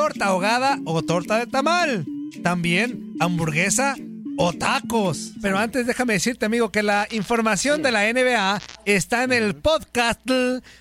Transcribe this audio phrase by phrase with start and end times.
[0.00, 2.06] ¿Torta ahogada o torta de tamal?
[2.42, 3.96] También hamburguesa
[4.38, 5.32] o tacos.
[5.42, 10.22] Pero antes déjame decirte, amigo, que la información de la NBA está en el podcast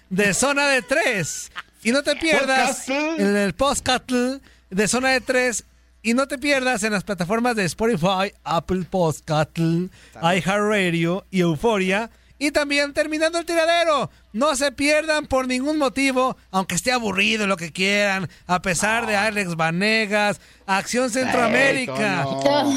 [0.10, 1.52] de Zona de 3.
[1.84, 5.66] Y no te pierdas en el podcast de Zona de 3.
[6.02, 12.10] Y no te pierdas en las plataformas de Spotify, Apple Podcast, iHeartRadio y Euforia.
[12.42, 14.10] Y también terminando el tiradero.
[14.32, 19.18] No se pierdan por ningún motivo, aunque esté aburrido lo que quieran, a pesar de
[19.18, 22.26] Alex Vanegas, Acción Centroamérica.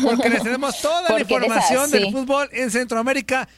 [0.04, 3.48] Porque les tenemos toda la Porque información del fútbol en Centroamérica.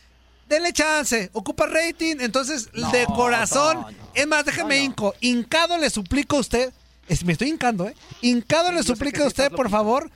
[0.48, 3.86] Denle chance, ocupa rating, entonces de corazón.
[4.12, 5.14] Es más, déjeme hinco.
[5.20, 6.70] Hincado le suplico a usted,
[7.08, 7.94] es- me estoy hincando, ¿eh?
[8.20, 10.10] Hincado le suplico a usted, por favor,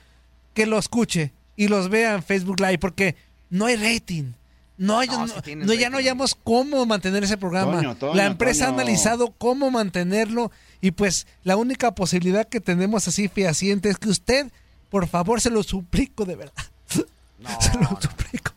[0.53, 3.15] que lo escuche y los vea en Facebook Live, porque
[3.49, 4.33] no hay rating.
[4.79, 7.75] No, hay, no, no, ya no hayamos cómo mantener ese programa.
[7.75, 8.77] Toño, Toño, la empresa Toño.
[8.77, 14.07] ha analizado cómo mantenerlo y pues la única posibilidad que tenemos así fehaciente es que
[14.07, 14.49] usted,
[14.89, 16.53] por favor, se lo suplico de verdad.
[16.87, 18.53] se lo suplico.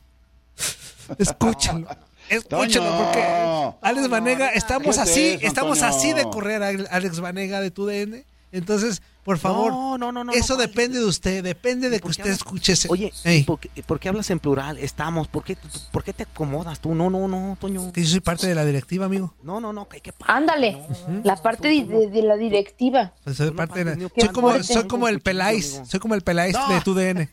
[1.18, 1.88] Escúchalo.
[2.28, 3.04] Escúchalo, Toño.
[3.04, 5.90] porque Alex Vanega, estamos ¿Qué es así, eso, estamos Toño?
[5.90, 8.24] así de correr a Alex Vanega de tu DN.
[8.52, 12.08] Entonces, por favor, No, no, no, no, eso no, depende de usted, depende de que
[12.08, 12.88] usted escuche ese.
[12.90, 13.44] Oye, Ey.
[13.44, 14.78] ¿por, qué, por qué hablas en plural?
[14.78, 15.28] Estamos.
[15.28, 15.56] ¿Por qué,
[15.92, 16.94] ¿Por qué te acomodas tú?
[16.94, 17.92] No, no, no, Toño.
[17.92, 19.34] Que yo soy parte de la directiva, amigo.
[19.42, 19.88] No, no, no.
[19.88, 20.82] ¿qué, qué Ándale,
[21.22, 23.12] la parte de, de- de la directiva.
[23.24, 26.54] Pues soy parte de la- soy como, soy como el Peláis, soy como el Peláis
[26.54, 26.68] No.
[26.74, 27.28] de tu DN.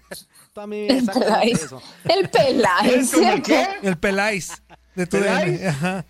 [0.55, 1.67] El Peláis.
[2.05, 3.11] El Peláis,
[3.99, 4.61] Peláis
[4.95, 5.17] de tu.
[5.17, 5.67] DN.
[5.67, 6.05] Ajá.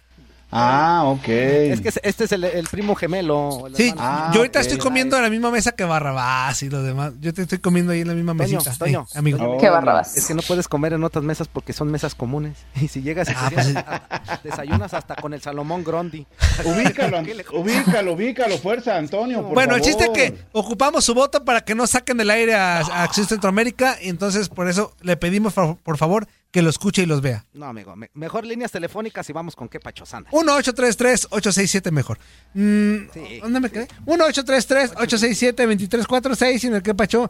[0.52, 1.28] Ah, ok.
[1.28, 3.68] Es que este es el, el primo gemelo.
[3.68, 4.34] el Sí, hermano.
[4.34, 7.14] yo ahorita Ah, estoy comiendo en la misma mesa que Barrabás y los demás.
[7.20, 8.76] Yo te estoy comiendo ahí en la misma Toño, mesita.
[8.78, 9.38] Toño, Ey, amigo.
[9.38, 10.18] Toño, Qué barrabás.
[10.18, 12.58] Es que no puedes comer en otras mesas porque son mesas comunes.
[12.82, 16.26] Y si llegas y Ah, pues sientas, a- desayunas hasta con el Salomón Grondi.
[16.66, 17.20] Ubícalo,
[17.54, 19.44] ubícalo, ubícalo, fuerza, Antonio.
[19.44, 20.16] por Bueno, el chiste es favor.
[20.18, 23.98] que ocupamos su voto para que no saquen del aire a, a Acción Centroamérica.
[24.02, 27.46] Y entonces, por eso le pedimos, por, por favor, que lo escuche y los vea.
[27.54, 27.96] No, amigo.
[27.96, 30.30] me- mejor líneas telefónicas y vamos con qué pachosana.
[30.32, 32.18] 1-833-867 mejor.
[32.56, 33.40] Mm, Sí.
[33.42, 33.88] ¿Dónde me quedé?
[34.06, 37.30] 1-833-867-2346 y en el que pachó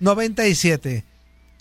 [0.00, 1.04] 305-297-96-97.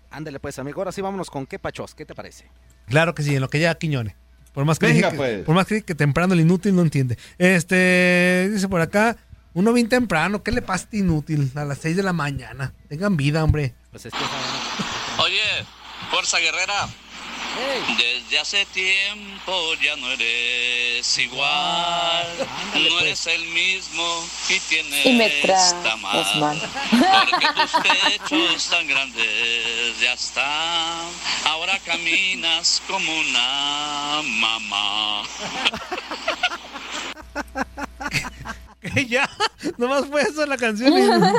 [0.10, 0.82] Ándale pues, amigo.
[0.82, 1.94] Ahora sí vámonos con qué pachos.
[1.94, 2.46] ¿Qué te parece?
[2.88, 4.16] Claro que sí, en lo que llega Quiñone.
[4.54, 5.46] Por más que, Venga, dije que- pues.
[5.46, 7.18] por más que, que temprano el inútil no entiende.
[7.38, 9.16] Este, dice por acá,
[9.58, 11.52] uno bien temprano, ¿qué le pasa este inútil?
[11.56, 12.74] A las 6 de la mañana.
[12.90, 13.74] Tengan vida, hombre.
[13.90, 14.20] Pues es que...
[15.24, 15.66] Oye,
[16.12, 16.88] Fuerza Guerrera.
[17.98, 22.28] Desde hace tiempo ya no eres igual.
[22.76, 25.28] no eres el mismo y tienes Y me
[25.84, 26.40] tamal.
[26.40, 26.62] mal.
[26.92, 31.10] Porque tus pechos tan grandes ya están.
[31.46, 35.24] Ahora caminas como una mamá.
[39.06, 39.30] ya,
[39.78, 40.92] nomás fue eso la canción.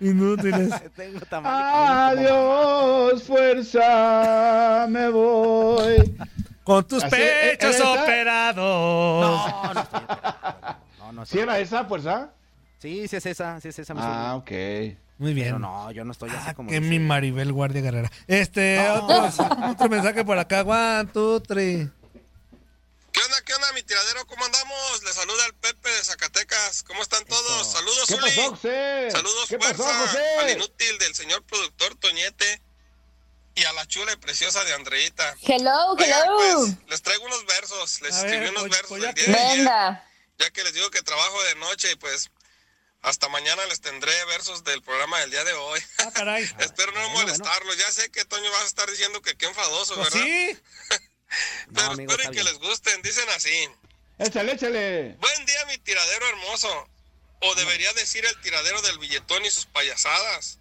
[0.00, 0.70] Inútiles.
[0.96, 2.18] Tengo tamal.
[2.18, 3.22] Adiós.
[3.24, 6.16] fuerza me voy.
[6.62, 8.02] Con tus Así, pechos ¿era esa?
[8.02, 9.50] operados.
[9.52, 9.84] No, no.
[10.98, 12.30] No, no ¿Sí era esa fuerza?
[12.78, 13.94] Sí, sí es esa, sí es esa.
[13.96, 14.50] Ah, ok.
[15.18, 15.46] Muy bien.
[15.48, 16.68] Pero no, yo no estoy así Ah, como...
[16.70, 16.90] que dice.
[16.90, 18.10] mi Maribel Guardia Guerrera.
[18.26, 19.28] Este, otro,
[19.70, 20.62] otro mensaje por acá.
[20.62, 21.88] One, two, three.
[23.14, 24.26] ¿Qué onda, qué onda, mi tiradero?
[24.26, 25.02] ¿Cómo andamos?
[25.04, 26.82] Le saluda el Pepe de Zacatecas.
[26.82, 27.70] ¿Cómo están todos?
[27.72, 28.22] Saludos, ¿Qué Uli.
[28.24, 29.08] pasó, José?
[29.12, 30.38] Saludos, ¿Qué pasó, fuerza José?
[30.40, 32.60] al inútil del señor productor Toñete
[33.54, 35.36] y a la chula y preciosa de Andreita.
[35.42, 36.36] Hello, Oigan, hello.
[36.66, 38.00] pues, les traigo unos versos.
[38.00, 40.10] Les A escribí ver, unos pues, versos pues, el ya día de ayer, Venga.
[40.40, 42.30] ya que les digo que trabajo de noche y pues
[43.00, 45.80] hasta mañana les tendré versos del programa del día de hoy.
[45.98, 46.42] Ah, caray.
[46.58, 47.76] Espero no Bueno, molestarlos.
[47.76, 50.26] Ya sé que Toño va a estar diciendo que qué enfadoso, Pues ¿verdad?
[50.26, 50.58] sí.
[51.68, 53.02] No, Pero amigo, está que les gusten.
[53.02, 53.68] Dicen así.
[54.18, 55.16] Échale, échale.
[55.18, 56.88] Buen día, mi tiradero hermoso.
[57.40, 60.58] O debería decir el tiradero del billetón y sus payasadas.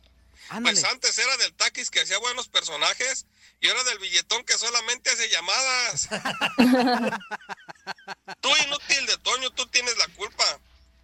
[0.49, 0.79] Ándale.
[0.79, 3.25] Pues antes era del taquis que hacía buenos personajes
[3.61, 6.09] y ahora del billetón que solamente hace llamadas.
[8.41, 10.59] tú inútil de Toño, tú tienes la culpa.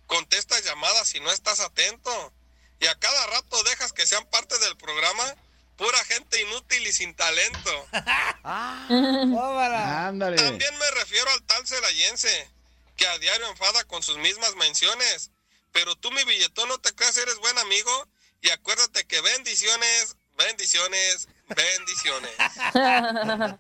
[0.08, 2.34] Contestas llamadas si no estás atento.
[2.82, 5.36] Y a cada rato dejas que sean parte del programa
[5.80, 7.88] pura gente inútil y sin talento.
[8.44, 10.36] Ándale.
[10.36, 12.50] También me refiero al tal celayense,
[12.98, 15.32] que a diario enfada con sus mismas menciones.
[15.72, 18.08] Pero tú, mi billetón, no te creas, eres buen amigo.
[18.42, 22.32] Y acuérdate que bendiciones, bendiciones, bendiciones.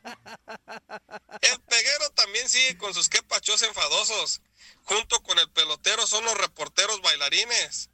[1.41, 4.41] El peguero también sigue con sus quepachos enfadosos.
[4.83, 7.89] Junto con el pelotero son los reporteros bailarines.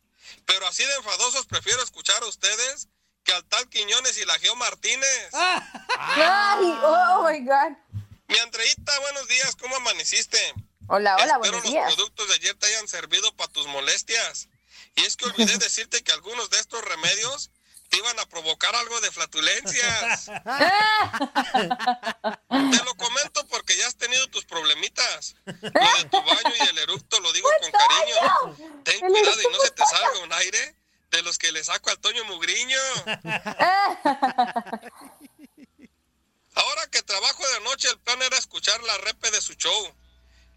[0.45, 2.87] Pero así de enfadosos prefiero escuchar a ustedes
[3.25, 5.29] que al tal Quiñones y la Geo Martínez.
[5.33, 7.75] Ay, oh my God.
[8.27, 10.37] Mi Andreita, buenos días, ¿cómo amaneciste?
[10.87, 11.93] Hola, hola, Espero buenos los días.
[11.95, 14.47] productos de ayer te hayan servido para tus molestias.
[14.95, 17.49] Y es que olvidé decirte que algunos de estos remedios
[17.89, 20.25] te iban a provocar algo de flatulencias.
[20.25, 20.31] Te
[22.83, 25.35] lo comento porque ya has tenido tus problemitas.
[25.45, 28.15] Lo de tu baño y el eructo lo digo con cariño.
[28.83, 30.75] Ten cuidado y no se te salga un aire
[31.11, 32.79] de los que le saco al Toño Mugriño.
[36.55, 39.95] Ahora que trabajo de noche, el plan era escuchar la repe de su show.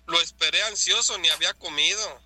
[0.06, 2.22] Lo esperé ansioso, ni había comido.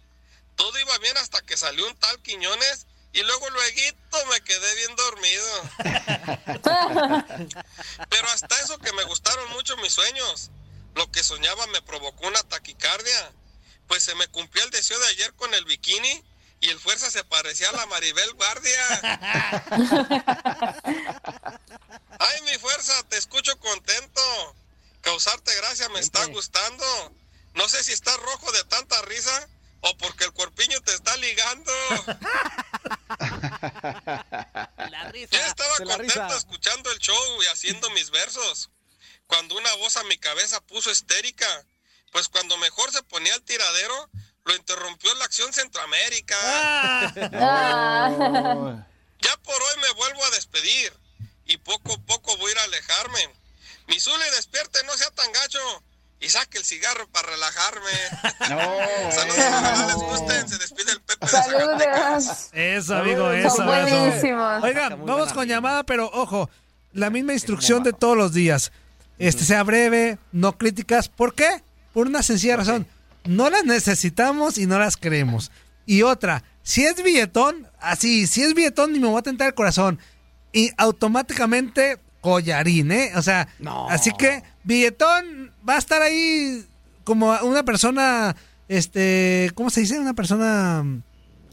[0.56, 4.96] Todo iba bien hasta que salió un tal Quiñones y luego luego me quedé bien
[4.96, 5.62] dormido.
[8.10, 10.50] Pero hasta eso que me gustaron mucho mis sueños.
[10.94, 13.32] Lo que soñaba me provocó una taquicardia.
[13.88, 16.22] Pues se me cumplió el deseo de ayer con el bikini
[16.62, 19.00] y el fuerza se parecía a la Maribel Guardia.
[22.20, 24.56] Ay, mi fuerza, te escucho contento.
[25.00, 26.84] Causarte gracia me está gustando.
[27.54, 29.48] No sé si estás rojo de tanta risa
[29.80, 31.72] o porque el cuerpiño te está ligando.
[34.88, 35.36] La risa.
[35.36, 36.36] Yo estaba contento risa.
[36.36, 38.70] escuchando el show y haciendo mis versos.
[39.26, 41.66] Cuando una voz a mi cabeza puso histérica,
[42.12, 44.10] pues cuando mejor se ponía el tiradero,
[44.44, 46.36] lo interrumpió la acción Centroamérica.
[47.34, 48.86] Ah.
[49.20, 50.92] Ya por hoy me vuelvo a despedir
[51.46, 53.20] y poco a poco voy a ir a alejarme.
[53.86, 55.58] Mi Zuli, despierte, no sea tan gacho
[56.20, 57.90] y saque el cigarro para relajarme.
[59.12, 60.48] Saludos, ojalá les gusten.
[60.48, 62.24] Se despide el Pepe de Zacatecas.
[62.24, 62.48] Saludos.
[62.52, 63.64] Eso, amigo, Son eso, eso.
[63.64, 64.62] buenísimos.
[64.62, 66.48] Oigan, muy vamos con llamada, pero ojo,
[66.92, 68.72] la misma instrucción de todos los días.
[69.18, 71.08] Este sea breve, no críticas.
[71.08, 71.62] ¿Por qué?
[71.92, 72.86] Por una sencilla razón.
[73.24, 75.50] No las necesitamos y no las queremos.
[75.86, 79.54] Y otra, si es billetón, así, si es billetón, ni me voy a tentar el
[79.54, 79.98] corazón.
[80.52, 83.12] Y automáticamente collarín, ¿eh?
[83.16, 83.88] O sea, No.
[83.90, 86.64] así que billetón va a estar ahí
[87.04, 88.36] como una persona,
[88.68, 89.98] este, ¿cómo se dice?
[89.98, 90.84] Una persona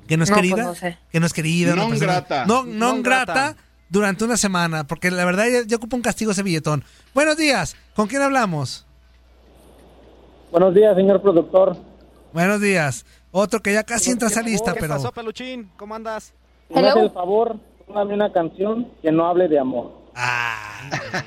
[0.08, 0.64] que no es No, pues querida.
[0.64, 0.98] no sé.
[1.12, 1.74] Que no es querida.
[1.76, 2.46] persona- grata.
[2.46, 3.34] No, non Non grata.
[3.34, 3.56] grata.
[3.92, 6.84] durante una semana, porque la verdad ya, ya ocupa un castigo ese billetón.
[7.16, 8.86] Buenos días, ¿con quién hablamos?
[10.52, 11.76] Buenos días, señor productor.
[12.34, 13.06] Buenos días.
[13.32, 14.96] Otro que ya casi entra a esa lista, ¿Qué pero...
[14.96, 15.70] pasó, Peluchín?
[15.78, 16.34] ¿Cómo andas?
[16.70, 19.92] Me hace el favor, póngame una canción que no hable de amor.
[20.16, 20.66] Ah.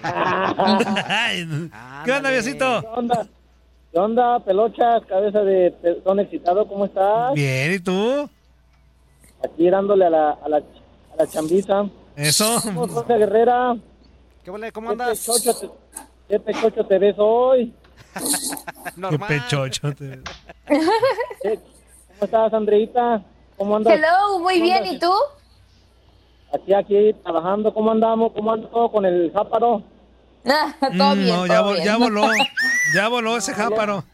[1.08, 1.46] Ay,
[2.04, 2.30] ¿Qué onda.
[2.30, 2.80] Diosito?
[2.80, 3.26] ¿Qué onda?
[3.92, 6.66] ¿Qué onda, pelochas, cabeza de pezón excitado?
[6.66, 7.34] ¿Cómo estás?
[7.34, 8.28] Bien, ¿y tú?
[9.44, 11.84] Aquí dándole a la, a la, a la chambiza.
[12.16, 12.58] Eso.
[12.62, 13.76] ¿Cómo, Jorge Guerrera?
[14.44, 14.72] ¿Qué, vole?
[14.72, 15.18] ¿Cómo ¿Qué andas?
[15.18, 15.70] pechocho te,
[16.28, 17.72] qué pechocho te ves hoy?
[19.10, 19.92] Qué pechocho.
[19.94, 20.20] te-
[21.42, 21.58] ¿Qué-
[22.08, 23.22] ¿Cómo estás, Andreita?
[23.56, 23.94] ¿Cómo andas?
[23.94, 24.76] Hello, muy ¿Cómo bien.
[24.78, 24.92] andas?
[24.94, 25.12] ¿Y tú?
[26.54, 27.72] Aquí, aquí, trabajando.
[27.72, 28.32] ¿Cómo andamos?
[28.32, 29.82] ¿Cómo anda todo con el jáparo?
[30.46, 31.84] Ah, todo Mm, bien, no, ya, todo vo- bien.
[31.84, 32.22] ya voló.
[32.94, 34.04] Ya voló ese jáparo.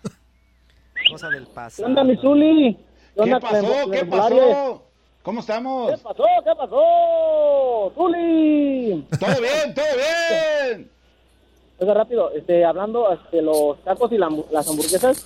[1.11, 1.89] Cosa del ¿Qué pasado.
[1.89, 2.75] onda, mi Zuli?
[2.75, 3.91] ¿Qué ¿Qué onda con el pasó?
[3.91, 4.83] ¿Qué pasó?
[5.23, 5.91] ¿Cómo estamos?
[5.91, 6.25] ¿Qué pasó?
[6.45, 7.93] ¿Qué pasó?
[7.97, 9.07] ¡Zuli!
[9.19, 10.91] Todo bien, todo bien.
[11.81, 15.25] Oiga, rápido, este, hablando de los tacos y la las hamburguesas,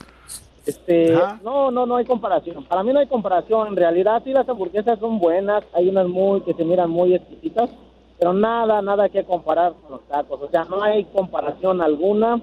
[0.67, 1.41] este, Ajá.
[1.43, 2.65] no, no, no hay comparación.
[2.65, 3.69] Para mí no hay comparación.
[3.69, 5.65] En realidad, sí, las hamburguesas son buenas.
[5.73, 7.71] Hay unas muy que se miran muy exquisitas,
[8.19, 10.41] pero nada, nada que comparar con los tacos.
[10.41, 12.41] O sea, no hay comparación alguna.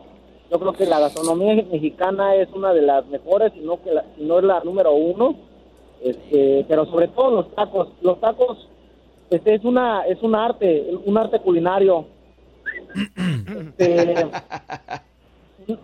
[0.51, 4.03] Yo creo que la gastronomía mexicana es una de las mejores, si no, que la,
[4.17, 5.35] si no es la número uno.
[6.01, 7.89] Este, pero sobre todo los tacos.
[8.01, 8.67] Los tacos
[9.29, 12.05] este, es una es un arte, un arte culinario.
[12.95, 14.11] Este,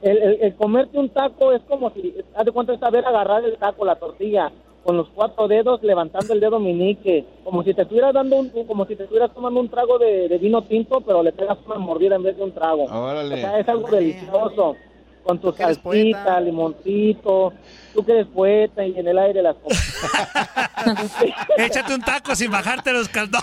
[0.02, 3.44] el, el- el comerte un taco es como si, haz de cuenta, es saber agarrar
[3.46, 4.52] el taco, la tortilla,
[4.84, 8.86] con los cuatro dedos, levantando el dedo meñique, como si te estuvieras dando un, como
[8.86, 12.16] si te estuvieras tomando un trago de, de vino tinto, pero le pegas una mordida
[12.16, 12.84] en vez de un trago.
[12.86, 13.34] Órale.
[13.36, 14.76] O sea, es algo delicioso.
[15.26, 17.52] Con tu salsita, limoncito,
[17.96, 19.96] tú que eres poeta y en el aire las cosas.
[21.58, 23.42] Échate un taco sin bajarte los caldones.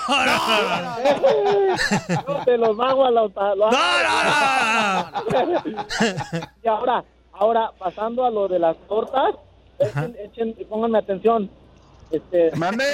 [2.26, 3.36] No te los hago a los...
[3.36, 6.38] a- lo- No, no, no.
[6.62, 9.34] y ahora, ahora, pasando a lo de las tortas,
[10.24, 11.50] echen, pónganme atención.
[12.12, 12.84] Este, ¿Mande?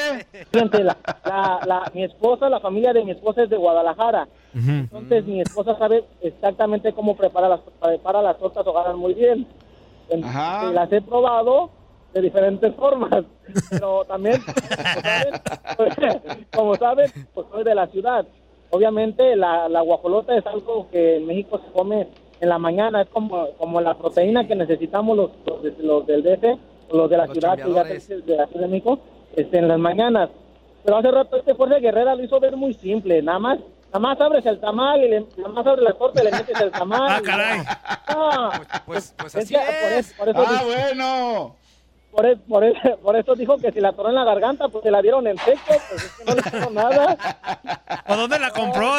[0.52, 4.28] la, la, la- mi esposa, la familia de mi esposa es de Guadalajara.
[4.54, 9.46] Entonces mi esposa sabe exactamente cómo prepara las, prepara las tortas ahogadas muy bien.
[10.10, 10.68] En- Ajá.
[10.70, 11.70] y las he probado
[12.14, 13.24] de diferentes formas,
[13.70, 14.40] pero también,
[15.76, 16.20] como saben,
[16.54, 18.26] como saben, pues soy de la ciudad.
[18.70, 22.08] Obviamente la, la guajolota es algo que en México se come
[22.40, 26.44] en la mañana, es como, como la proteína que necesitamos los, los, los del DF,
[26.92, 28.98] los de la Los ciudad, de la Ciudad de México,
[29.36, 30.30] este, en las mañanas.
[30.84, 34.20] Pero hace rato este Fuerza Guerrera lo hizo ver muy simple, nada más, nada más
[34.20, 37.08] abres el tamal y le, nada más abres la torta y le metes el tamal.
[37.10, 37.58] Ah, y- caray.
[38.14, 38.50] No,
[38.86, 40.06] Pues, pues es así por es.
[40.10, 41.56] eso, por eso Ah, dijo- bueno.
[42.10, 42.38] por, es-
[43.02, 45.38] por eso dijo que si la atoró en la garganta, pues se la dieron en
[45.38, 47.16] seco, pues es que no le hizo nada.
[48.08, 48.90] ¿O dónde la compró?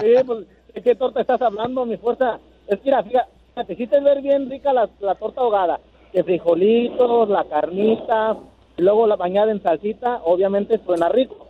[0.00, 0.38] Sí, pues,
[0.74, 2.38] ¿de qué torta estás hablando, mi fuerza?
[2.66, 3.28] Es que, mira, fíjate,
[3.66, 5.80] te hiciste ver bien rica la, la torta ahogada.
[6.12, 8.36] Que frijolitos, la carnita,
[8.76, 11.47] y luego la bañada en salsita, obviamente suena rico.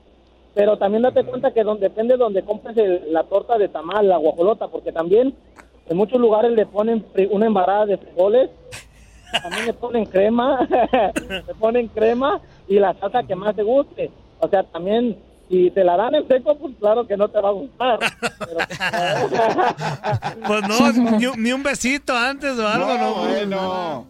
[0.58, 4.08] Pero también date cuenta que donde, depende de donde compres el- la torta de tamal,
[4.08, 5.32] la guajolota, porque también
[5.88, 8.50] en muchos lugares le ponen una embarrada de frijoles,
[9.40, 10.66] también le ponen crema,
[11.46, 14.10] le ponen crema y la salsa que más te guste.
[14.40, 15.16] O sea, también
[15.48, 18.00] si te la dan en seco, pues claro que no te va a gustar.
[18.40, 18.58] Pero-
[20.46, 23.14] Pues no, ni, un- ni un besito antes o algo, No, ¿no?
[23.14, 24.06] bueno.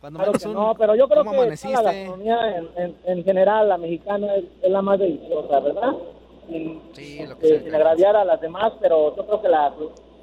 [0.00, 3.24] Cuando Claro menos un- no, pero yo creo ¿cómo que la gastronomía en, en- en
[3.24, 5.92] general, la mexicana, es, es la más deliciosa, ¿verdad?
[6.48, 7.62] Sin, Sí, lo que eh, sea.
[7.62, 9.72] sin agraviar a las demás, pero yo creo que la,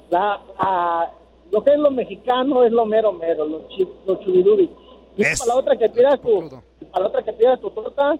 [0.09, 1.11] la, la-
[1.51, 4.69] lo que es lo mexicano es lo mero mero, lo, chi, lo chubiduri.
[5.15, 6.49] Y Es- para la otra que pidas tu,
[6.91, 8.15] para la otra que pidas tu torta,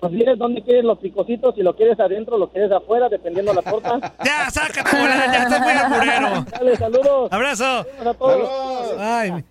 [0.00, 3.62] pues dices dónde quieres los picocitos, si lo quieres adentro, lo quieres afuera, dependiendo de
[3.62, 4.14] la torta.
[4.24, 6.44] Ya, sácate, ya estás muy alburero.
[6.50, 7.32] Dale, saludos.
[7.32, 7.64] Abrazo.
[7.84, 8.32] Saludos a todos.
[8.88, 8.96] Saludos.
[8.98, 9.44] Ay,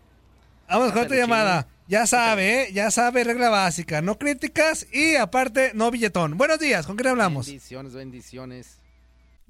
[0.77, 1.67] vamos con otra llamada.
[1.87, 2.73] Ya sabe, ¿eh?
[2.73, 4.01] Ya sabe, regla básica.
[4.01, 6.37] No críticas y aparte, no billetón.
[6.37, 7.47] Buenos días, ¿con quién hablamos?
[7.47, 8.80] Bendiciones, bendiciones.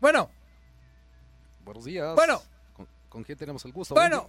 [0.00, 0.30] Bueno,
[1.64, 2.14] Buenos días.
[2.14, 2.40] Bueno.
[2.74, 3.94] ¿Con, con quién tenemos el gusto?
[3.94, 4.28] Bueno.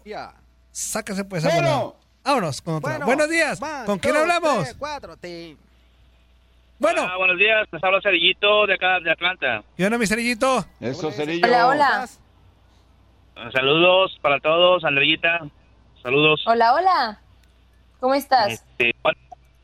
[0.71, 1.43] Sáquese pues.
[1.43, 1.61] Bueno.
[1.61, 1.93] vámonos.
[2.23, 2.79] Vámonos con.
[2.81, 4.63] Bueno, Buenos días, ¿con quién hablamos?
[4.69, 5.55] three, cuatro, te-
[6.79, 9.63] Bueno, Hola, buenos días, les habla Cerillito de acá de Atlanta.
[9.77, 10.65] yo no, mi cerillito.
[10.79, 11.45] Eso, Cerillo.
[11.47, 12.09] Hola, hola.
[13.53, 15.39] Saludos para todos, Andreyita.
[16.03, 16.43] Saludos.
[16.47, 17.21] Hola, hola.
[17.99, 18.49] ¿Cómo estás?
[18.51, 18.93] Este,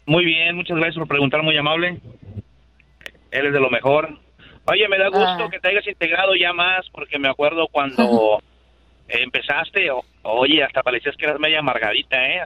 [0.05, 1.99] muy bien, muchas gracias por preguntar, muy amable.
[3.31, 4.19] Eres de lo mejor.
[4.65, 5.49] Oye, me da gusto Ah.
[5.51, 8.41] que te hayas integrado ya más, porque me acuerdo cuando
[9.07, 12.43] empezaste, o- oye, hasta parecías que eras media amargadita, ¿eh?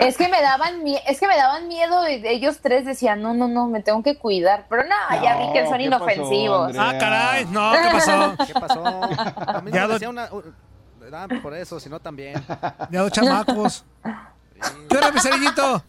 [0.00, 3.48] Es que me daban es que me daban miedo y ellos tres decían, "No, no,
[3.48, 6.66] no, me tengo que cuidar." Pero no, ya vi que No, son ¿qué pasó, inofensivos.
[6.68, 6.88] Andrea?
[6.88, 8.36] Ah, caray, no, ¿qué pasó?
[8.46, 8.86] ¿Qué pasó?
[8.86, 10.28] A mí no Ya me do- decía una...
[10.32, 10.54] un-
[11.12, 12.34] ah, por eso, sino también.
[12.90, 13.84] Ya dos chamacos.
[14.88, 15.82] ¿Qué hora, mi cerillito?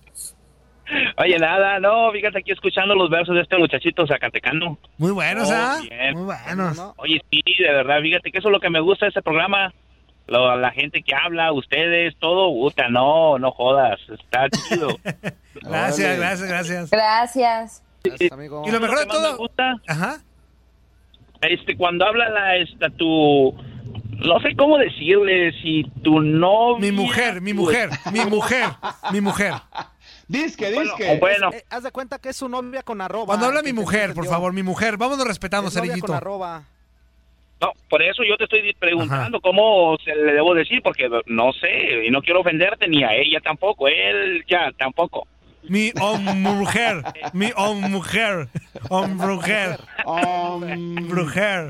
[1.17, 4.77] Oye, nada, no, fíjate aquí escuchando los versos de este muchachito zacatecano.
[4.97, 5.79] Muy buenos, Oh, ¿ah?
[6.13, 6.77] Muy buenos.
[6.77, 6.93] ¿No?
[6.97, 9.73] Oye, sí, de verdad, fíjate que eso es lo que me gusta de este programa.
[10.27, 14.89] Lo- la gente que habla, ustedes, todo, puta, no, no jodas, está chido.
[15.61, 16.89] Gracias, gracias, gracias.
[16.91, 17.83] Gracias.
[18.03, 18.63] Gracias, amigo.
[18.65, 19.37] Y lo mejor de más me todo.
[19.37, 20.17] gusta, Ajá.
[21.41, 23.53] este, cuando habla la, esta, tu,
[24.19, 26.79] no sé cómo decirle, si tu novia...
[26.79, 28.69] Mi mujer, mi mujer, mi mujer,
[29.11, 29.53] mi mujer.
[30.29, 31.17] Disque, Bueno, disque.
[31.19, 31.49] bueno.
[31.51, 33.25] Eh, haz de cuenta que es su novia con arroba.
[33.25, 34.95] Cuando habla mi mujer, por favor, mi mujer.
[34.95, 36.13] Vámonos respetando, con cerillito.
[36.13, 36.63] arroba.
[37.59, 42.05] No, por eso yo te estoy preguntando cómo se le debo decir, porque no sé,
[42.05, 45.27] y no quiero ofenderte ni a ella tampoco, él ya tampoco.
[45.63, 45.91] Mi
[46.35, 47.51] mujer, mi
[47.89, 48.47] mujer,
[48.89, 49.79] mujer, mujer,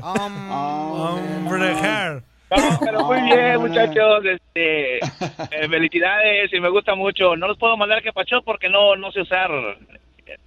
[2.50, 7.36] No, pero muy bien, muchachos, este, eh, felicidades y me gusta mucho.
[7.36, 9.50] No los puedo mandar que pacho porque no, no sé usar.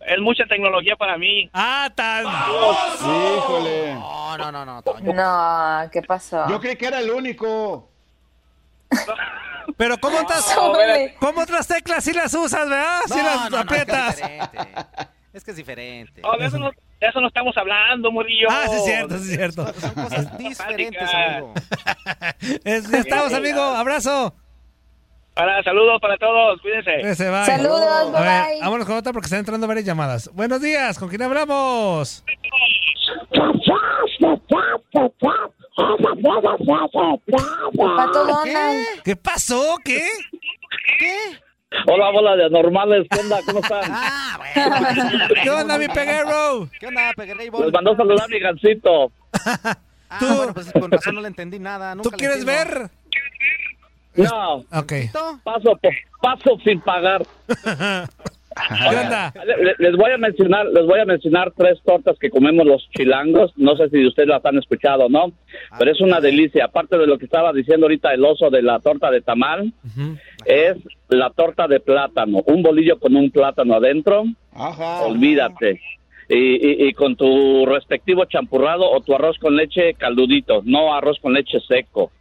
[0.05, 1.49] Es mucha tecnología para mí.
[1.53, 2.25] Ah, tan.
[2.25, 3.93] Híjole.
[3.95, 5.13] No, no, no, no, Toño.
[5.13, 6.47] No, ¿qué pasó?
[6.49, 7.89] Yo creí que era el único.
[9.77, 11.15] Pero ¿cómo otras, Súbele.
[11.19, 12.99] ¿cómo otras teclas sí las usas, verdad?
[13.07, 14.15] Sí No, las no, no, es que es aprietas.
[14.17, 14.57] diferente.
[15.33, 16.21] Es que es diferente.
[16.21, 18.47] No, de eso no, de eso no estamos hablando, Murillo.
[18.49, 19.73] Ah, sí es cierto, sí es cierto.
[19.73, 21.53] Son cosas diferentes, amigo.
[22.63, 23.61] Es- estamos, amigo.
[23.61, 24.33] Abrazo.
[25.33, 26.97] Para, saludos para todos, cuídense.
[26.97, 27.15] Bye.
[27.45, 28.59] Saludos, A ver, bye.
[28.61, 30.29] vámonos con otra porque están entrando varias llamadas.
[30.33, 32.23] Buenos días, ¿con quién hablamos?
[38.13, 38.85] Donald.
[39.03, 39.77] ¿Qué pasó?
[39.83, 40.01] ¿Qué?
[41.85, 43.39] Hola, bola de anormales, ¿qué onda?
[43.45, 43.83] ¿Cómo están?
[43.91, 45.27] Ah, bueno.
[45.43, 46.69] ¿Qué onda, mi peguero?
[46.79, 49.11] ¿Qué onda, Peguerrey Les mandó saludar mi gancito.
[50.15, 51.93] Ah, Tú- bueno, pues con razón no le entendí nada.
[51.93, 52.89] ¿Tú nunca le quieres entiendo.
[54.13, 54.27] ver?
[54.29, 54.93] No, Ok.
[55.43, 55.79] paso,
[56.21, 57.23] paso sin pagar.
[58.89, 59.33] ¿Qué onda?
[59.45, 63.51] Le- Les voy a mencionar, les voy a mencionar tres tortas que comemos los chilangos.
[63.57, 65.31] No sé si ustedes las han escuchado, ¿no?
[65.79, 66.65] Pero es una delicia.
[66.65, 69.73] Aparte de lo que estaba diciendo ahorita el oso de la torta de tamal,
[70.45, 70.77] es
[71.09, 72.43] la torta de plátano.
[72.45, 74.23] Un bolillo con un plátano adentro.
[74.53, 75.03] Ajá.
[75.03, 75.81] Olvídate.
[76.29, 81.19] Y, y- y con tu respectivo champurrado o tu arroz con leche caldudito, no arroz
[81.21, 82.11] con leche seco.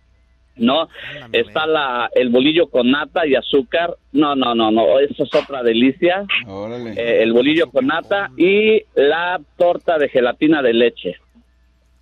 [0.62, 0.88] No,
[1.32, 3.96] está la el bolillo con nata y azúcar.
[4.12, 6.24] No, no, no, no, eso es otra delicia.
[6.46, 6.92] Órale.
[6.92, 11.16] Eh, el bolillo con nata y la torta de gelatina de leche.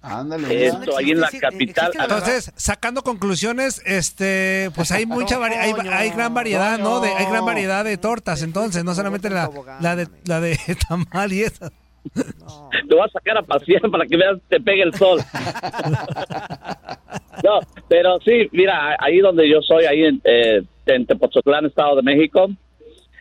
[0.02, 0.66] Ándale.
[0.66, 1.46] Esto ¿Dónde ahí en la existe?
[1.46, 1.88] capital.
[1.88, 7.00] ¿Existe la Entonces, sacando conclusiones, este, pues hay mucha vari- hay, hay gran variedad, ¿no?
[7.00, 10.58] De, hay gran variedad de tortas, entonces, no solamente la, la de la de
[10.88, 11.70] tamal y esa.
[12.88, 15.18] Te voy a sacar a pasear para que veas te pegue el sol.
[17.44, 22.02] no, pero sí, mira, ahí donde yo soy, ahí en, eh, en Tepoztlán, Estado de
[22.02, 22.48] México,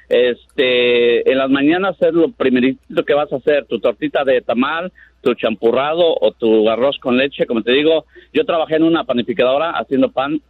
[0.07, 4.91] este, en las mañanas es lo primerito que vas a hacer, tu tortita de tamal,
[5.21, 9.71] tu champurrado o tu arroz con leche, como te digo, yo trabajé en una panificadora
[9.71, 10.41] haciendo pan,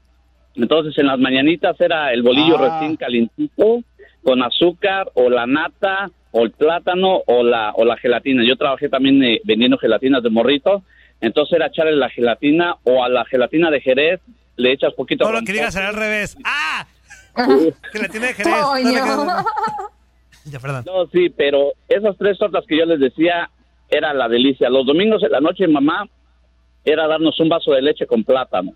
[0.55, 2.79] entonces en las mañanitas era el bolillo Ah.
[2.79, 3.81] recién calientito
[4.23, 8.43] con azúcar o la nata o el plátano o la o la gelatina.
[8.47, 10.83] Yo trabajé también eh, vendiendo gelatinas de morrito,
[11.21, 14.19] entonces era echarle la gelatina o a la gelatina de Jerez
[14.55, 16.37] le echas poquito Todo lo que digas será al revés.
[16.43, 16.85] ¡Ah!
[17.91, 18.53] Que la tiene de Jerez.
[18.53, 18.83] Toño.
[18.83, 19.45] No le quedas-
[20.45, 20.83] Ya, perdón.
[20.85, 23.49] No, sí, pero esas tres tortas que yo les decía
[23.89, 24.69] era la delicia.
[24.69, 26.07] Los domingos en la noche mamá
[26.83, 28.73] era darnos un vaso de leche con plátano.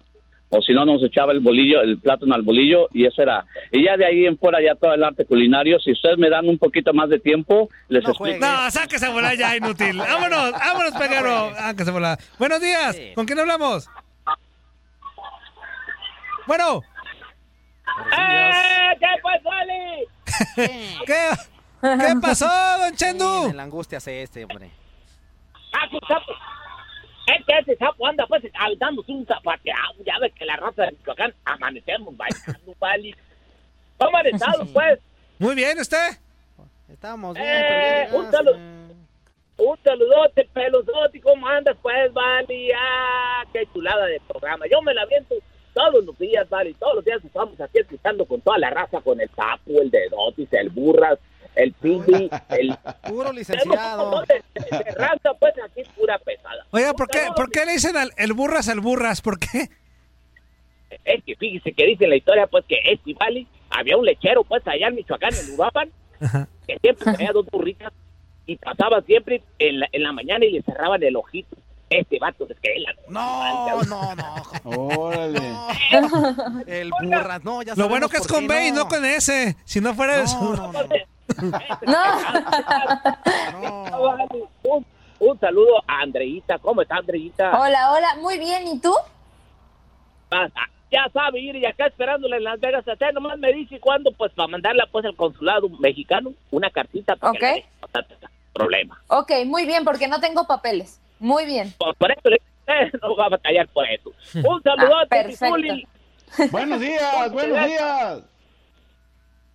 [0.55, 3.43] O si no, nos echaba el bolillo, el plátano al bolillo y eso era.
[3.71, 5.79] Y ya de ahí en fuera ya todo el arte culinario.
[5.79, 8.45] Si ustedes me dan un poquito más de tiempo, les No explico.
[8.45, 9.97] No, sáquese a volar ya, inútil.
[9.97, 11.51] Vámonos, vámonos, peguero.
[11.55, 12.19] Sáquese a volar.
[12.37, 12.95] Buenos días.
[12.95, 13.11] Sí.
[13.15, 13.89] ¿Con quién hablamos?
[16.45, 16.83] Bueno,
[18.17, 18.97] ¡Eh!
[18.99, 20.07] ¿Qué pasó, Ale?
[21.05, 21.29] ¿qué,
[21.81, 22.47] qué pasó,
[22.79, 23.49] don Chendu?
[23.49, 24.71] En la angustia hace este, hombre.
[25.71, 25.99] Sapo,
[27.27, 29.93] Este, este sapo anda pues aventándose un zapateado.
[30.05, 33.15] Ya ves que la raza de Michoacán amanecemos bailando, vale.
[33.97, 34.99] ¿Cómo han estado, pues?
[35.39, 36.17] Muy bien, ¿usted?
[36.89, 38.57] Estábamos bien, Eh, un saludo.
[39.55, 41.21] Un saludote, peludote.
[41.21, 42.71] ¿Cómo andas, pues, vale?
[42.77, 44.65] Ah, qué chulada de programa.
[44.69, 45.35] Yo me la viento
[45.73, 46.73] todos los días, vale.
[46.79, 50.07] Todos los días estamos aquí escuchando con toda la raza, con el sapo, el de
[50.09, 51.17] Dotis, el burras,
[51.55, 52.75] el pindi, el...
[53.07, 54.21] Puro licenciado.
[54.27, 56.65] de, de- de raza, pues, aquí pura pesada.
[56.71, 59.21] Oiga, ¿por qué, ¿por qué le dicen al, el burras al burras?
[59.21, 59.69] ¿Por qué?
[61.05, 64.65] Es que fíjese que dice la historia, pues, que este vale, había un lechero, pues,
[64.67, 65.89] allá en Michoacán, en Uruapan,
[66.67, 67.91] que siempre traía dos burritas
[68.45, 71.55] y pasaba siempre en la, en la mañana y le cerraban el ojito.
[71.99, 72.85] Este vato es que él...
[73.09, 74.35] No, no, no.
[74.63, 75.53] Órale.
[76.67, 79.55] El burras, no, ya Lo bueno que es con B y no con S.
[79.65, 80.39] Si no fuera No, eso.
[80.55, 80.83] no, no.
[81.85, 82.03] No.
[84.63, 84.85] Un,
[85.19, 86.57] un saludo a Andreita.
[86.59, 87.59] ¿Cómo está, Andreita?
[87.59, 88.15] Hola, hola.
[88.21, 88.67] Muy bien.
[88.67, 88.93] ¿Y tú?
[90.31, 92.87] Ah, ah, Ya sabe ir y acá esperándola en Las Vegas.
[92.87, 96.33] Hasta nomás me dice cuándo, pues, para mandarla, pues, al consulado mexicano.
[96.51, 97.15] Una cartita.
[97.15, 97.43] para que Ok.
[97.43, 97.65] le dé.
[97.81, 99.01] No, no, no, Problema.
[99.07, 100.99] Ok, muy bien, porque no tengo papeles.
[101.19, 101.73] Muy bien.
[101.77, 104.11] Por, por eso no va a batallar por eso.
[104.47, 105.23] Un saludote, Ah.
[105.27, 105.87] Tizuli.
[106.51, 108.23] Buenos días, buenos días.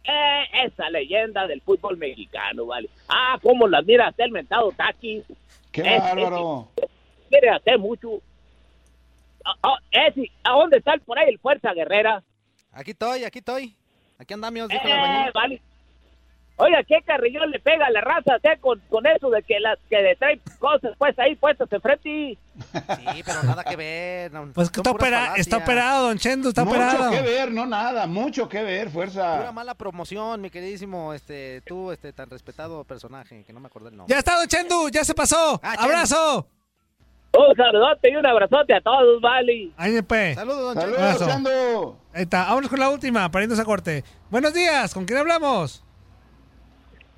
[0.04, 2.88] Eh, esa leyenda del fútbol mexicano, vale.
[3.08, 5.24] Ah, cómo la mira el mentado Taquis.
[5.72, 6.68] Qué Ese- bárbaro.
[7.28, 8.20] Quiere hacer mucho.
[9.44, 9.78] Ah, ah,
[10.44, 12.22] ¿A dónde está por ahí el Fuerza Guerrera?
[12.72, 13.76] Aquí estoy, aquí estoy.
[14.18, 15.60] Aquí andamos, Eh, vale.
[16.60, 19.78] Oiga, ¿qué carrillón le pega a la raza usted con, con eso de que las
[19.88, 22.36] que le trae cosas pues ahí puestas enfrente?
[22.56, 24.32] Sí, pero nada que ver.
[24.32, 27.10] no, Pues que está, opera- está operado, don Chendo, está mucho operado.
[27.12, 29.52] que ver, no nada, mucho que ver, Pura fuerza.
[29.52, 33.96] mala promoción, mi queridísimo, este, tú, este, tan respetado personaje, que no me acordé el
[33.96, 34.12] nombre.
[34.12, 35.60] Ya está, don Chendo, ya se pasó.
[35.62, 35.84] Ah, Chendo.
[35.84, 36.48] ¡Abrazo!
[37.34, 39.70] Un saludote y un abrazote a todos, vale.
[39.76, 40.34] Ahí pues.
[40.34, 41.18] Saludos, don Saludos.
[41.28, 41.98] Chando.
[42.12, 44.02] Ahí está, vámonos con la última, para irnos a corte.
[44.30, 45.84] Buenos días, ¿con quién hablamos?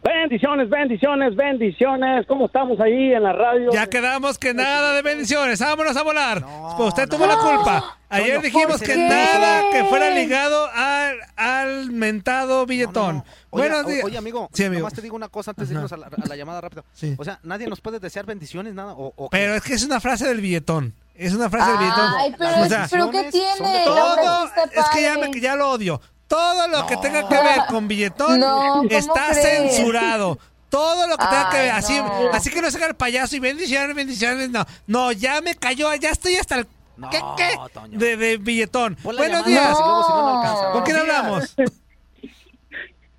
[0.02, 2.26] Bendiciones, bendiciones, bendiciones.
[2.26, 3.70] ¿Cómo estamos ahí en la radio?
[3.70, 6.40] Ya quedamos que nada de bendiciones, vámonos a volar.
[6.40, 7.16] No, Pues usted no.
[7.16, 7.98] tuvo la culpa.
[8.08, 8.96] Ayer dijimos ¿por que qué?
[9.08, 13.16] nada que fuera ligado al, al mentado billetón.
[13.16, 13.24] No, no, no.
[13.50, 14.04] Oye, Buenos días.
[14.04, 14.80] Oye, amigo, Sí, amigo.
[14.80, 16.82] nomás te digo una cosa antes de irnos a la, a la llamada rápido.
[16.94, 17.14] Sí.
[17.18, 18.94] O sea, nadie nos puede desear bendiciones, nada.
[18.96, 19.28] O?
[19.30, 20.94] Pero es que es una frase del billetón.
[21.14, 22.10] Es una frase del billetón.
[22.16, 23.82] Ay, pero, O sea, pero ¿qué tiene?
[23.84, 26.00] todo, es que ya, me, ya lo odio.
[26.30, 29.42] Todo lo que tenga que ver con billetón No, ¿cómo está crees?
[29.74, 30.38] censurado.
[30.68, 31.70] Todo lo que tenga que ver.
[31.72, 32.30] Así, no.
[32.32, 34.48] así que no se haga el payaso y bendiciones, bendiciones.
[34.48, 36.66] No, no, ya me cayó, ya estoy hasta el.
[36.96, 37.18] No, ¿Qué?
[37.36, 37.96] ¿Qué?
[37.96, 38.96] De, de billetón.
[39.02, 39.70] Buenos días.
[39.72, 40.70] luego si no, no alcanza.
[40.70, 41.08] ¿Con quién días.
[41.08, 41.56] hablamos?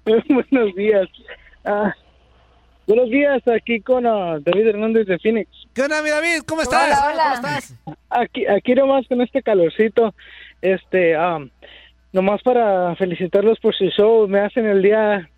[0.50, 1.08] buenos días.
[1.66, 1.94] Ah,
[2.88, 5.50] buenos días, aquí con ah, David Hernández de Phoenix.
[5.74, 6.44] ¿Qué onda, mi David?
[6.48, 6.98] ¿Cómo estás?
[6.98, 7.24] Hola, hola.
[7.42, 7.76] ¿Cómo estás?
[8.10, 10.16] Aquí, aquí nomás con este calorcito,
[10.62, 11.40] este, ah,
[12.12, 15.30] nomás para felicitarlos por su show, me hacen el día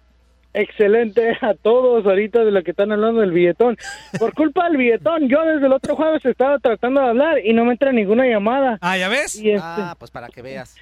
[0.53, 3.77] excelente a todos ahorita de lo que están hablando del billetón.
[4.19, 7.65] Por culpa del billetón, yo desde el otro jueves estaba tratando de hablar y no
[7.65, 8.77] me entra ninguna llamada.
[8.81, 9.35] Ah, ¿ya ves?
[9.35, 10.75] Y, este, Ah, pues para que veas.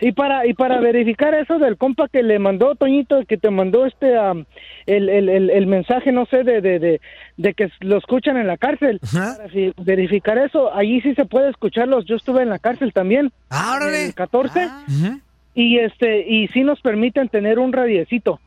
[0.00, 3.86] Y para y para verificar eso del compa que le mandó Toñito, que te mandó
[3.86, 4.44] este am,
[4.86, 7.00] el, el, el, el mensaje, no sé, de, de, de,
[7.36, 9.00] de que lo escuchan en la cárcel.
[9.12, 12.04] Para fi- verificar eso, allí sí se puede escucharlos.
[12.04, 13.32] Yo estuve en la cárcel también.
[13.50, 14.06] Ah, órale.
[14.06, 14.84] El 14 Ah,
[15.54, 18.40] y este y sí nos permiten tener un radiecito.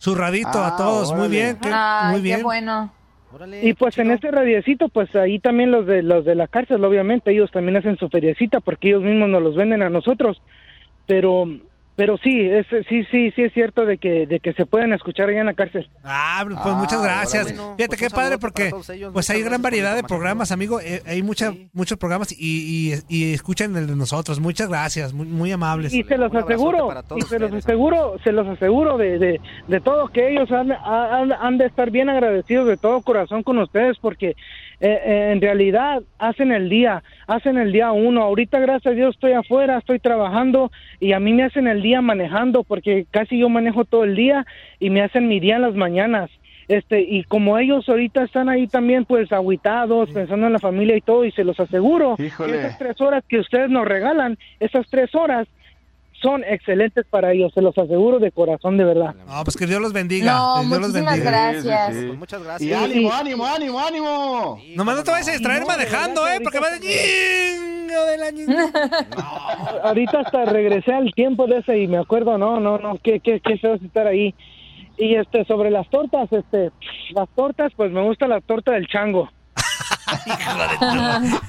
[0.00, 1.14] Zurradito a Ah, todos.
[1.14, 1.58] Muy bien.
[1.60, 2.36] qué- Ay, muy bien.
[2.38, 2.92] qué bueno.
[3.32, 6.84] órale, Y pues en ese radiecito, pues ahí también los de los de la cárcel,
[6.84, 10.40] obviamente ellos también hacen su feriecita porque ellos mismos nos los venden a nosotros.
[11.06, 11.44] Pero
[11.96, 15.28] pero sí, es, sí sí sí es cierto de que de que se pueden escuchar
[15.28, 15.88] allá en la cárcel.
[16.02, 17.44] Ah, pues Ah, muchas gracias.
[17.44, 19.12] Bueno, Fíjate pues qué padre porque ellos.
[19.12, 20.80] pues hay gran variedad de programas, amigo.
[20.80, 21.68] Eh, hay mucha, Sí.
[21.72, 22.36] muchos programas y,
[22.90, 24.40] y, y escuchan el de nosotros.
[24.40, 25.94] Muchas gracias, muy, muy amables.
[25.94, 30.08] Y se los aseguro, y se los aseguro, se los aseguro de, de, de todo
[30.08, 34.34] que ellos han, han, han de estar bien agradecidos de todo corazón con ustedes porque
[34.80, 38.22] eh, eh, en realidad hacen el día, hacen el día uno.
[38.22, 42.00] Ahorita gracias a Dios estoy afuera, estoy trabajando y a mí me hacen el día
[42.00, 44.46] manejando porque casi yo manejo todo el día
[44.80, 46.30] y me hacen mi día en las mañanas.
[46.66, 51.02] Este, y como ellos ahorita están ahí también pues aguitados, pensando en la familia y
[51.02, 55.14] todo, y se los aseguro, que esas tres horas que ustedes nos regalan, esas tres
[55.14, 55.46] horas
[56.22, 59.14] son excelentes para ellos, se los aseguro de corazón, de verdad.
[59.26, 60.32] No, pues que Dios los bendiga.
[60.34, 61.30] No, Dios los muchísimas bendiga.
[61.52, 61.88] gracias.
[61.88, 62.06] Sí, sí, sí.
[62.06, 62.82] Pues muchas Y gracias.
[62.82, 64.58] ánimo, ánimo, ánimo, ánimo.
[64.62, 66.38] Sí, Nomás no te vayas a distraer No, manejando, verdad ¿eh?
[66.38, 66.78] que Porque vas a
[68.06, 68.46] de la ñi-
[69.84, 73.40] Ahorita hasta regresé al tiempo de ese y me acuerdo, no, no, no, qué, qué,
[73.40, 74.34] qué feo es estar ahí.
[74.96, 76.70] Y este, sobre las tortas, este,
[77.14, 79.28] las tortas, pues me gusta la torta del chango.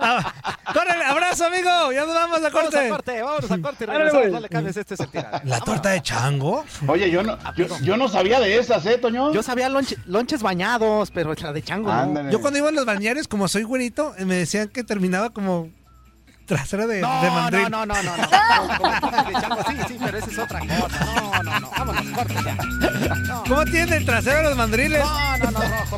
[0.00, 0.32] Ah,
[0.72, 1.04] ¡Córrele!
[1.04, 1.92] ¡Abrazo, amigo!
[1.92, 2.88] Ya nos vamos a Vamos a corte.
[2.88, 4.32] corte, vámonos a corte y Órale, regresamos.
[4.32, 5.08] No le cambies, este es el.
[5.44, 6.64] ¿La torta de chango?
[6.88, 9.32] Oye, yo no, yo, yo no sabía de esas, ¿eh, Toño?
[9.32, 12.30] Yo sabía lonche- lonches bañados, pero la de chango no.
[12.30, 15.68] Yo cuando iba a los balnearios, como soy güerito, eh, me decían que terminaba como
[16.46, 17.70] trasero de, No, de no, mandril.
[17.70, 18.28] no, no, no, no.
[18.78, 21.04] Como tortas de chango, sí, sí, pero esa es otra cosa.
[21.04, 21.70] No, no, no.
[21.70, 22.54] Vámonos, corte ya.
[23.26, 25.04] No, ¿Cómo tiene el trasero de los mandriles?
[25.04, 25.96] no, no, no, rojo.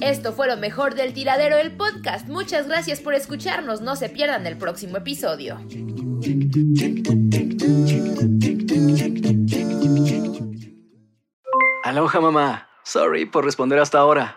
[0.00, 2.26] Esto fue lo mejor del tiradero del podcast.
[2.28, 3.80] Muchas gracias por escucharnos.
[3.82, 5.58] No se pierdan el próximo episodio.
[11.84, 12.68] Aloha mamá.
[12.84, 14.36] Sorry por responder hasta ahora.